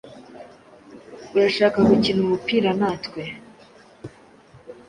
[1.35, 3.21] Urashaka gukina umupira natwe?